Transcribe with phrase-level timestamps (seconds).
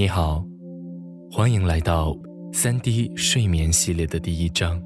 [0.00, 0.42] 你好，
[1.30, 2.16] 欢迎来到
[2.54, 4.82] 三 D 睡眠系列的第一章。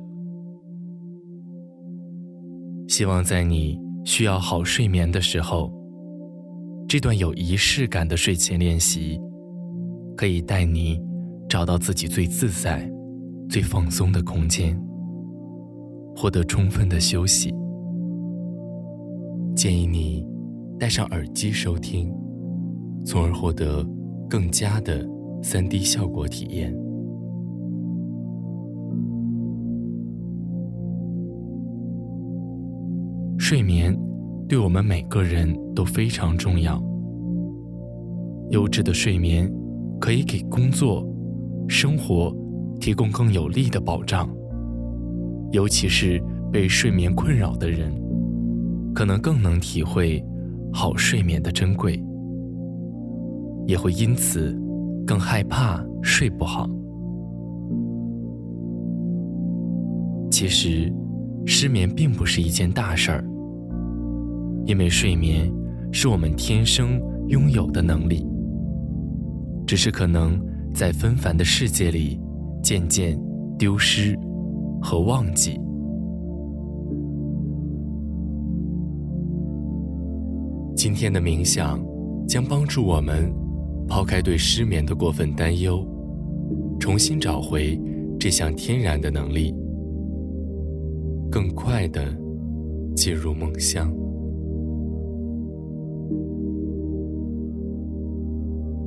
[2.89, 5.73] 希望在你需要好睡眠的时候，
[6.89, 9.21] 这段有仪式感的睡前练习，
[10.17, 11.01] 可以带你
[11.49, 12.91] 找到自己最自在、
[13.49, 14.77] 最放松的空间，
[16.17, 17.55] 获得充分的休息。
[19.55, 20.27] 建议你
[20.77, 22.13] 戴上耳机收听，
[23.07, 23.89] 从而获得。
[24.27, 25.07] 更加的
[25.47, 26.75] 三 D 效果体验。
[33.37, 33.95] 睡眠
[34.49, 36.83] 对我们每个人都非常重要。
[38.53, 39.53] 优质的睡眠
[40.01, 41.07] 可以给工作、
[41.69, 42.35] 生活
[42.81, 44.27] 提供更有力的保障，
[45.53, 46.19] 尤其是
[46.51, 47.93] 被睡眠困扰的人，
[48.95, 50.25] 可能更能体会
[50.73, 52.03] 好睡眠的珍贵。
[53.67, 54.59] 也会因此
[55.07, 56.69] 更害怕睡不好。
[60.31, 60.93] 其实，
[61.47, 63.25] 失眠并不是一件大事儿，
[64.67, 65.53] 因为睡眠
[65.93, 68.27] 是我们天生拥有的能力，
[69.67, 70.41] 只是可能
[70.75, 72.21] 在纷繁的世界里
[72.63, 73.17] 渐渐
[73.59, 74.19] 丢失
[74.83, 75.61] 和忘记。
[80.75, 81.81] 今天的冥想
[82.27, 83.44] 将帮助我们。
[83.89, 85.87] 抛开对失眠的过分担忧，
[86.81, 87.81] 重新找回
[88.19, 89.55] 这项天然的能力，
[91.31, 92.05] 更快的
[92.97, 93.95] 进入梦乡。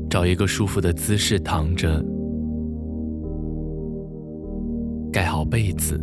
[0.10, 2.04] 找一个舒服的姿势躺着，
[5.12, 6.02] 盖好被子，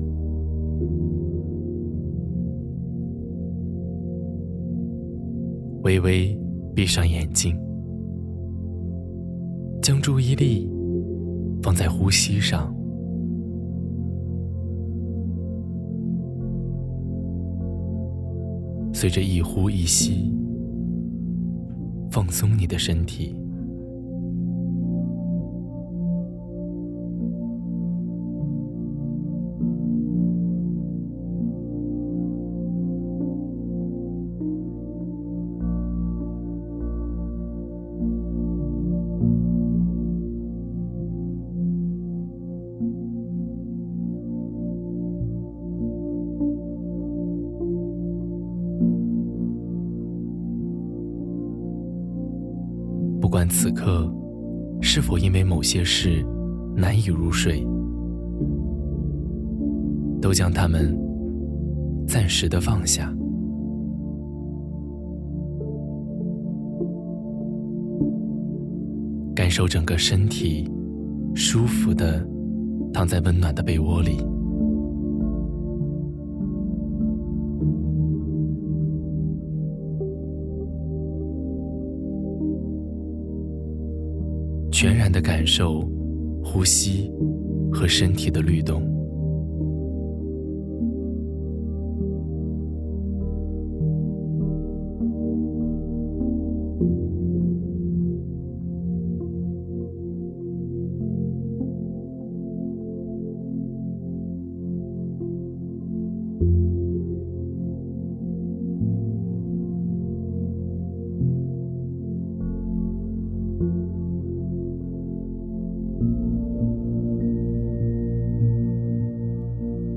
[5.82, 6.38] 微微
[6.74, 7.58] 闭上眼睛。
[9.84, 10.66] 将注意力
[11.62, 12.74] 放在呼吸上，
[18.94, 20.32] 随着一呼一吸，
[22.10, 23.36] 放松你的身体。
[53.56, 54.12] 此刻
[54.80, 56.26] 是否因为某些事
[56.74, 57.64] 难以入睡，
[60.20, 60.98] 都将它们
[62.04, 63.14] 暂时的放下，
[69.36, 70.68] 感受整个身体
[71.32, 72.26] 舒服的
[72.92, 74.33] 躺在温暖的被窝里。
[84.74, 85.88] 全然的感受
[86.42, 87.08] 呼吸
[87.72, 88.82] 和身体的律动，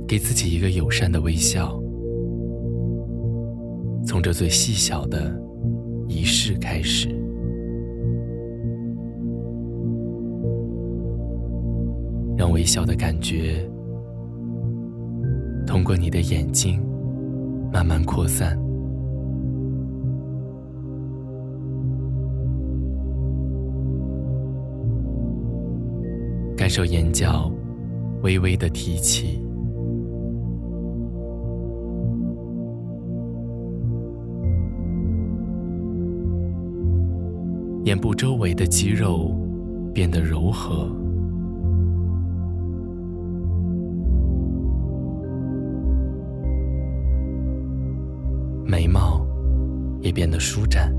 [0.07, 1.77] 给自己一个友善的微笑，
[4.05, 5.37] 从这最细小的
[6.07, 7.09] 仪式开始，
[12.37, 13.69] 让微笑的感觉
[15.65, 16.81] 通过你的眼睛
[17.69, 18.57] 慢慢扩散，
[26.55, 27.51] 感受眼角
[28.23, 29.45] 微微的提起。
[37.87, 39.33] 眼部周围的肌肉
[39.93, 40.91] 变得柔和，
[48.65, 49.25] 眉毛
[50.01, 50.93] 也变得舒展，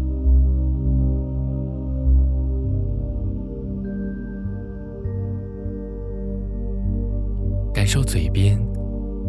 [7.74, 8.58] 感受嘴边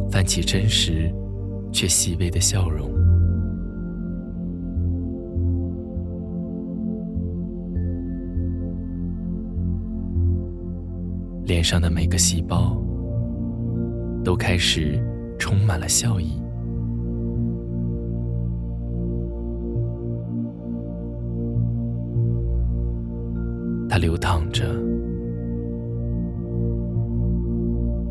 [0.10, 1.14] 泛起真实
[1.74, 2.89] 却细微的笑容。
[11.50, 12.80] 脸上的每个细胞
[14.24, 15.04] 都开始
[15.40, 16.40] 充满了笑意。
[23.90, 24.64] 它流淌着，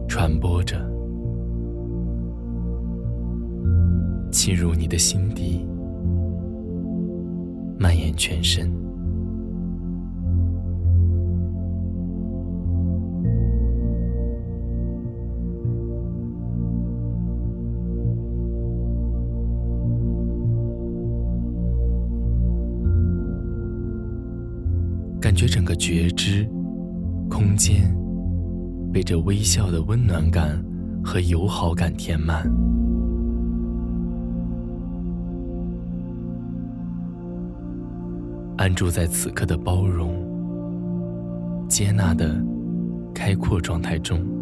[0.09, 0.77] 传播着，
[4.33, 5.65] 侵入你的心底，
[7.79, 8.88] 蔓延全身。
[25.39, 26.45] 觉整个觉知
[27.31, 27.97] 空间
[28.93, 30.61] 被这微笑的温暖感
[31.05, 32.43] 和友好感填满，
[38.57, 40.13] 安住在此刻的包容、
[41.69, 42.45] 接纳的
[43.15, 44.38] 开阔状态中。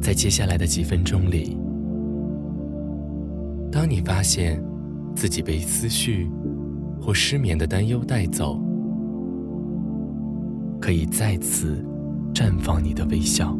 [0.00, 1.56] 在接下来的几分钟里，
[3.70, 4.62] 当你发现
[5.14, 6.28] 自己被思绪
[7.00, 8.58] 或失眠的担忧带走，
[10.80, 11.84] 可以再次
[12.32, 13.54] 绽放你的微笑。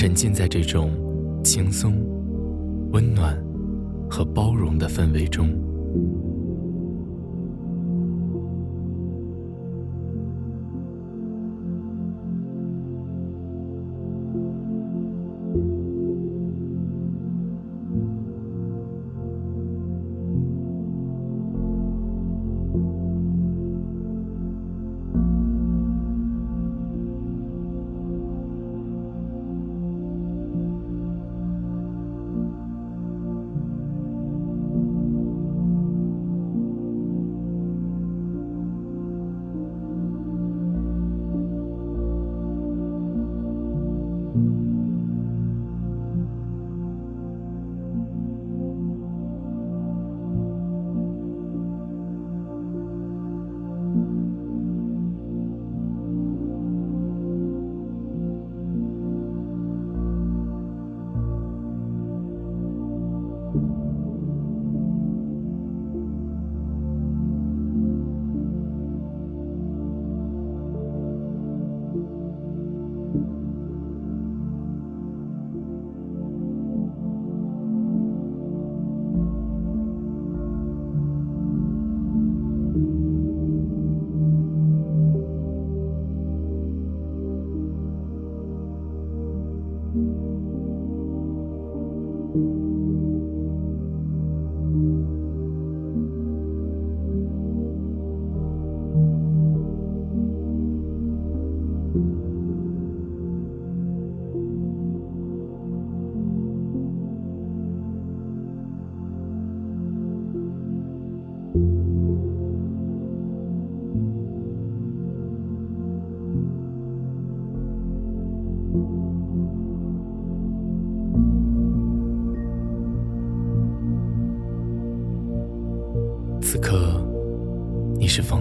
[0.00, 0.92] 沉浸在这种
[1.42, 1.92] 轻松、
[2.92, 3.36] 温暖
[4.08, 5.67] 和包容的氛围中。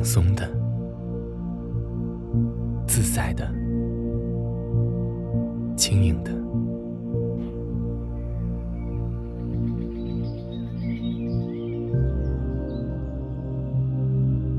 [0.08, 0.50] 松的、
[2.88, 3.46] 自在的、
[5.76, 6.32] 轻盈的。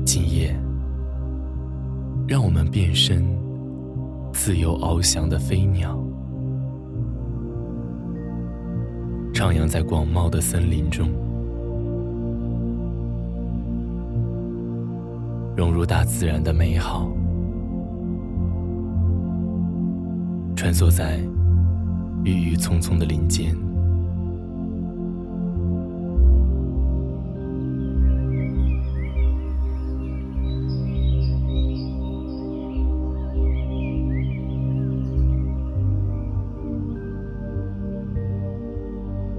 [0.05, 0.55] 今夜，
[2.27, 3.25] 让我们变身
[4.31, 5.97] 自由翱翔的飞鸟，
[9.33, 11.09] 徜徉在广袤的森林中。
[15.59, 17.11] 融入大自然的美好，
[20.55, 21.19] 穿梭在
[22.23, 23.53] 郁郁葱葱的林间，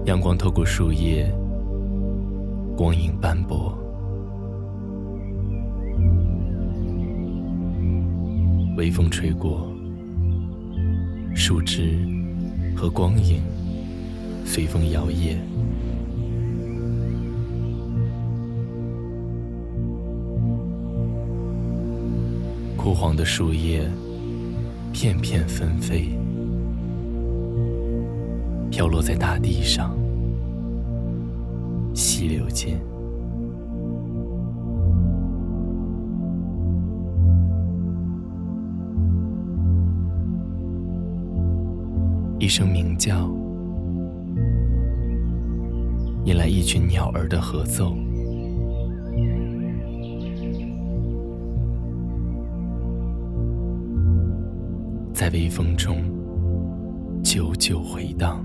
[0.04, 1.34] 阳光透过树叶，
[2.76, 3.74] 光影斑驳。
[8.80, 9.70] 微风吹过，
[11.34, 11.98] 树枝
[12.74, 13.42] 和光影
[14.46, 15.36] 随风摇曳。
[22.74, 23.86] 枯黄的树叶
[24.94, 26.08] 片片纷飞，
[28.70, 29.94] 飘落在大地上、
[31.94, 32.80] 溪流间。
[42.40, 43.28] 一声鸣叫，
[46.24, 47.94] 引来一群鸟儿的合奏。
[55.12, 56.02] 在微风中
[57.22, 58.42] 久久回荡，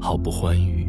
[0.00, 0.88] 毫不欢愉。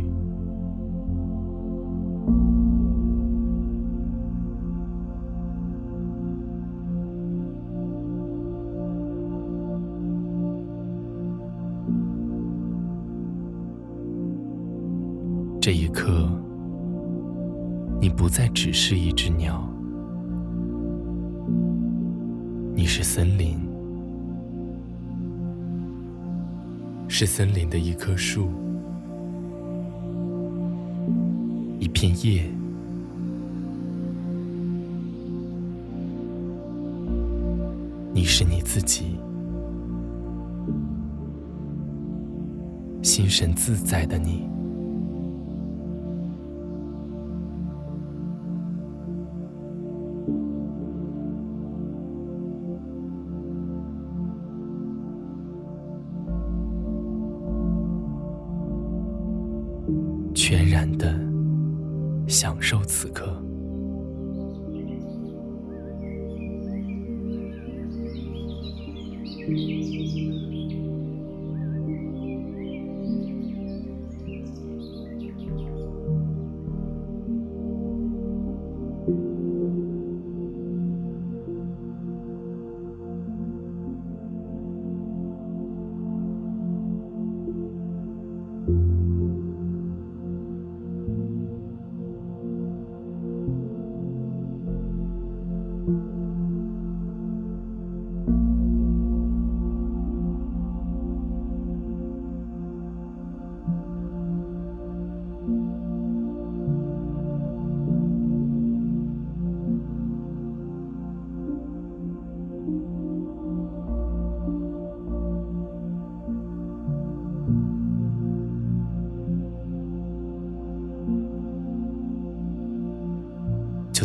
[15.72, 16.30] 这一刻，
[18.02, 19.66] 你不再只是一只鸟，
[22.76, 23.58] 你是森林。
[27.08, 28.50] 是森林的一棵树，
[31.80, 32.44] 一片叶，
[38.14, 39.16] 你是你自己，
[43.02, 44.52] 心神自在的你。
[62.28, 63.42] 享受此刻，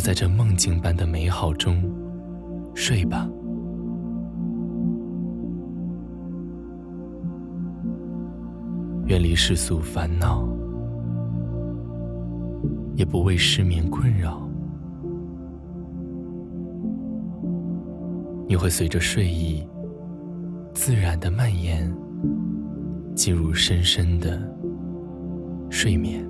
[0.07, 1.83] 在这梦境般的美好中
[2.73, 3.29] 睡吧，
[9.07, 10.47] 远离世俗烦恼，
[12.95, 14.49] 也不为失眠困扰。
[18.47, 19.67] 你会随着睡意
[20.73, 21.93] 自然的蔓延，
[23.13, 24.41] 进入深深的
[25.69, 26.25] 睡眠。